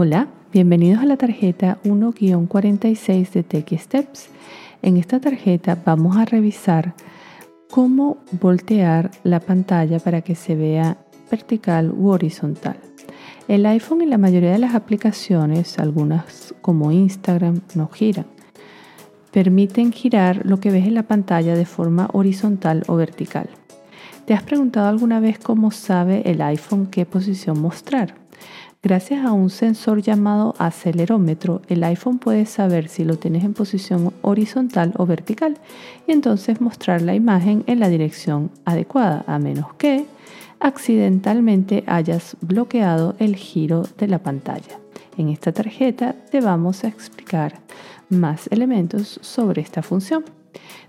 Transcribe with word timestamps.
Hola, 0.00 0.28
bienvenidos 0.52 1.02
a 1.02 1.06
la 1.06 1.16
tarjeta 1.16 1.78
1-46 1.82 3.32
de 3.32 3.42
Techie 3.42 3.78
Steps. 3.78 4.28
En 4.80 4.96
esta 4.96 5.18
tarjeta 5.18 5.76
vamos 5.84 6.16
a 6.16 6.24
revisar 6.24 6.94
cómo 7.68 8.18
voltear 8.40 9.10
la 9.24 9.40
pantalla 9.40 9.98
para 9.98 10.20
que 10.20 10.36
se 10.36 10.54
vea 10.54 10.98
vertical 11.28 11.90
u 11.90 12.10
horizontal. 12.10 12.76
El 13.48 13.66
iPhone 13.66 14.02
y 14.02 14.06
la 14.06 14.18
mayoría 14.18 14.52
de 14.52 14.60
las 14.60 14.76
aplicaciones, 14.76 15.80
algunas 15.80 16.54
como 16.60 16.92
Instagram, 16.92 17.62
no 17.74 17.88
giran. 17.88 18.26
Permiten 19.32 19.90
girar 19.90 20.46
lo 20.46 20.60
que 20.60 20.70
ves 20.70 20.86
en 20.86 20.94
la 20.94 21.08
pantalla 21.08 21.56
de 21.56 21.66
forma 21.66 22.08
horizontal 22.12 22.84
o 22.86 22.94
vertical. 22.94 23.50
¿Te 24.28 24.34
has 24.34 24.42
preguntado 24.42 24.88
alguna 24.88 25.20
vez 25.20 25.38
cómo 25.38 25.70
sabe 25.70 26.20
el 26.30 26.42
iPhone 26.42 26.88
qué 26.88 27.06
posición 27.06 27.62
mostrar? 27.62 28.14
Gracias 28.82 29.24
a 29.24 29.32
un 29.32 29.48
sensor 29.48 30.02
llamado 30.02 30.54
acelerómetro, 30.58 31.62
el 31.68 31.82
iPhone 31.82 32.18
puede 32.18 32.44
saber 32.44 32.88
si 32.88 33.04
lo 33.04 33.16
tienes 33.16 33.42
en 33.42 33.54
posición 33.54 34.12
horizontal 34.20 34.92
o 34.98 35.06
vertical 35.06 35.56
y 36.06 36.12
entonces 36.12 36.60
mostrar 36.60 37.00
la 37.00 37.14
imagen 37.14 37.64
en 37.66 37.80
la 37.80 37.88
dirección 37.88 38.50
adecuada, 38.66 39.24
a 39.26 39.38
menos 39.38 39.72
que 39.78 40.04
accidentalmente 40.60 41.82
hayas 41.86 42.36
bloqueado 42.42 43.16
el 43.18 43.34
giro 43.34 43.84
de 43.96 44.08
la 44.08 44.18
pantalla. 44.18 44.78
En 45.16 45.30
esta 45.30 45.52
tarjeta 45.52 46.14
te 46.30 46.42
vamos 46.42 46.84
a 46.84 46.88
explicar 46.88 47.60
más 48.10 48.46
elementos 48.48 49.20
sobre 49.22 49.62
esta 49.62 49.82
función. 49.82 50.22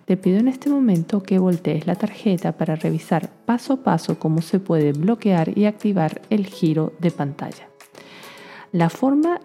Te 0.05 0.17
pido 0.17 0.39
en 0.39 0.47
este 0.47 0.69
momento 0.69 1.21
que 1.21 1.37
voltees 1.37 1.85
la 1.85 1.95
tarjeta 1.95 2.53
para 2.53 2.75
revisar 2.75 3.29
paso 3.45 3.73
a 3.73 3.83
paso 3.83 4.17
cómo 4.17 4.41
se 4.41 4.59
puede 4.59 4.91
bloquear 4.91 5.57
y 5.57 5.65
activar 5.65 6.21
el 6.29 6.47
giro 6.47 6.93
de 6.99 7.11
pantalla. 7.11 7.69
La 8.71 8.89
forma 8.89 9.39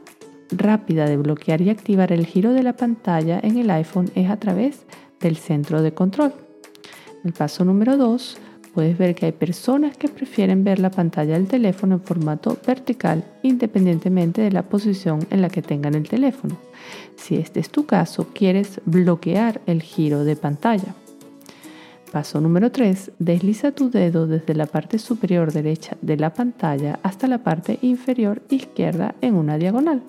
rápida 0.51 1.07
de 1.07 1.17
bloquear 1.17 1.61
y 1.61 1.71
activar 1.71 2.13
el 2.13 2.27
giro 2.27 2.53
de 2.53 2.63
la 2.63 2.75
pantalla 2.75 3.41
en 3.43 3.59
el 3.59 3.71
iPhone 3.71 4.11
es 4.15 4.31
a 4.31 4.39
través 4.39 4.87
del 5.21 5.37
centro 5.37 5.83
de 5.83 5.93
control. 5.93 6.33
El 7.25 7.33
paso 7.33 7.65
número 7.65 7.97
2, 7.97 8.39
puedes 8.75 8.99
ver 8.99 9.15
que 9.15 9.27
hay 9.27 9.33
personas 9.33 9.97
que 9.97 10.09
prefieren 10.09 10.65
ver 10.65 10.81
la 10.81 10.91
pantalla 10.91 11.35
del 11.35 11.47
teléfono 11.47 11.95
en 11.95 12.01
formato 12.01 12.59
vertical 12.67 13.25
independientemente 13.43 14.43
de 14.43 14.51
la 14.51 14.65
posición 14.65 15.21
en 15.31 15.41
la 15.41 15.49
que 15.49 15.63
tengan 15.63 15.95
el 15.95 16.09
teléfono. 16.09 16.57
Si 17.17 17.37
este 17.37 17.61
es 17.61 17.71
tu 17.71 17.87
caso, 17.87 18.29
quieres 18.35 18.81
bloquear 18.85 19.61
el 19.67 19.83
giro 19.83 20.25
de 20.25 20.37
pantalla. 20.37 20.95
Paso 22.15 22.41
número 22.41 22.71
3. 22.71 23.11
Desliza 23.19 23.73
tu 23.73 23.91
dedo 23.91 24.29
desde 24.29 24.55
la 24.55 24.67
parte 24.67 25.01
superior 25.01 25.53
derecha 25.53 25.97
de 26.01 26.17
la 26.17 26.33
pantalla 26.33 27.01
hasta 27.03 27.27
la 27.27 27.39
parte 27.39 27.79
inferior 27.83 28.43
izquierda 28.51 29.17
en 29.21 29.35
una 29.35 29.59
diagonal. 29.59 30.01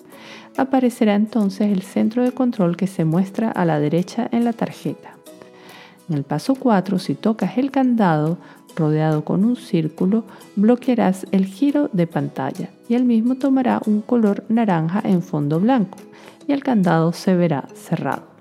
Aparecerá 0.56 1.16
entonces 1.16 1.72
el 1.72 1.82
centro 1.82 2.24
de 2.24 2.32
control 2.32 2.78
que 2.78 2.86
se 2.86 3.06
muestra 3.06 3.50
a 3.50 3.66
la 3.66 3.80
derecha 3.80 4.30
en 4.32 4.46
la 4.46 4.54
tarjeta. 4.54 5.18
En 6.09 6.16
el 6.16 6.23
paso 6.23 6.56
4, 6.56 7.00
si 7.00 7.16
tocas 7.16 7.58
el 7.58 7.72
candado 7.72 8.38
rodeado 8.75 9.23
con 9.25 9.44
un 9.44 9.56
círculo, 9.56 10.23
bloquearás 10.56 11.25
el 11.31 11.45
giro 11.45 11.89
de 11.94 12.08
pantalla 12.08 12.70
y 12.88 12.95
el 12.95 13.06
mismo 13.06 13.36
tomará 13.36 13.81
un 13.86 14.02
color 14.02 14.44
naranja 14.50 15.02
en 15.03 15.22
fondo 15.22 15.59
blanco 15.59 15.97
y 16.47 16.52
el 16.52 16.64
candado 16.64 17.12
se 17.14 17.36
verá 17.36 17.67
cerrado. 17.73 18.36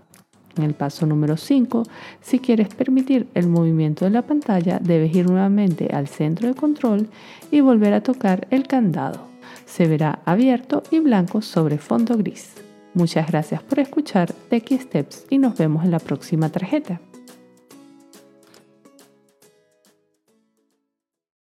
En 0.56 0.64
el 0.64 0.74
paso 0.74 1.06
número 1.06 1.36
5, 1.36 1.82
si 2.20 2.38
quieres 2.38 2.68
permitir 2.68 3.26
el 3.34 3.48
movimiento 3.48 4.04
de 4.04 4.12
la 4.12 4.22
pantalla, 4.22 4.78
debes 4.80 5.14
ir 5.14 5.28
nuevamente 5.28 5.88
al 5.92 6.06
centro 6.06 6.48
de 6.48 6.54
control 6.54 7.08
y 7.50 7.60
volver 7.60 7.92
a 7.92 8.02
tocar 8.02 8.46
el 8.50 8.66
candado. 8.66 9.26
Se 9.66 9.88
verá 9.88 10.20
abierto 10.24 10.82
y 10.90 11.00
blanco 11.00 11.42
sobre 11.42 11.78
fondo 11.78 12.16
gris. 12.16 12.52
Muchas 12.92 13.26
gracias 13.26 13.62
por 13.62 13.80
escuchar 13.80 14.32
Techie 14.48 14.78
Steps 14.78 15.26
y 15.28 15.38
nos 15.38 15.58
vemos 15.58 15.84
en 15.84 15.90
la 15.90 15.98
próxima 15.98 16.48
tarjeta. 16.50 17.00